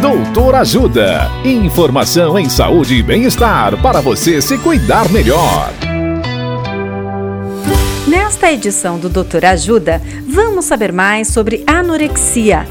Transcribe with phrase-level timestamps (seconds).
[0.00, 1.30] Doutor Ajuda.
[1.42, 5.72] Informação em saúde e bem-estar para você se cuidar melhor.
[8.06, 12.66] Nesta edição do Doutor Ajuda, vamos saber mais sobre anorexia.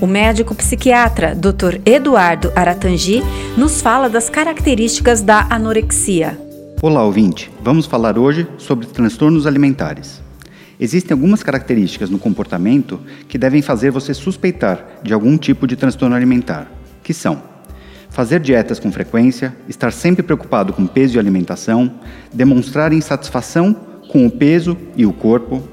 [0.00, 1.78] O médico psiquiatra Dr.
[1.84, 3.22] Eduardo Aratangi
[3.56, 6.38] nos fala das características da anorexia.
[6.80, 7.50] Olá, ouvinte.
[7.62, 10.22] Vamos falar hoje sobre transtornos alimentares.
[10.80, 16.16] Existem algumas características no comportamento que devem fazer você suspeitar de algum tipo de transtorno
[16.16, 16.70] alimentar,
[17.02, 17.52] que são
[18.12, 21.94] fazer dietas com frequência, estar sempre preocupado com peso e alimentação,
[22.32, 23.72] demonstrar insatisfação
[24.08, 25.66] com o peso e o corpo,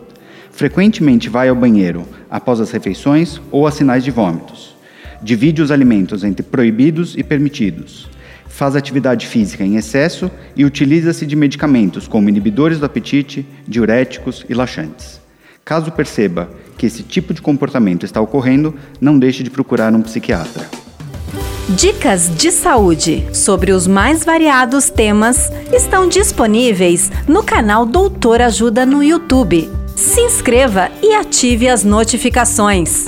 [0.50, 4.76] frequentemente vai ao banheiro após as refeições ou a sinais de vômitos,
[5.22, 8.10] divide os alimentos entre proibidos e permitidos,
[8.60, 14.54] faz atividade física em excesso e utiliza-se de medicamentos como inibidores do apetite, diuréticos e
[14.54, 15.22] laxantes.
[15.64, 20.70] Caso perceba que esse tipo de comportamento está ocorrendo, não deixe de procurar um psiquiatra.
[21.70, 29.02] Dicas de saúde sobre os mais variados temas estão disponíveis no canal Doutor Ajuda no
[29.02, 29.70] YouTube.
[29.96, 33.08] Se inscreva e ative as notificações.